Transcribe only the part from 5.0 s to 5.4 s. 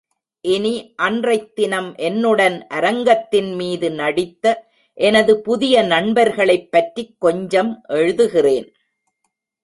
எனது